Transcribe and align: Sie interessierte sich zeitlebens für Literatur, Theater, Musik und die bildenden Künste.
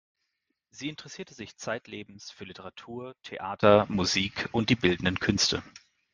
Sie 0.71 0.89
interessierte 0.89 1.35
sich 1.35 1.57
zeitlebens 1.57 2.31
für 2.31 2.43
Literatur, 2.45 3.13
Theater, 3.21 3.85
Musik 3.87 4.49
und 4.51 4.71
die 4.71 4.75
bildenden 4.75 5.19
Künste. 5.19 5.61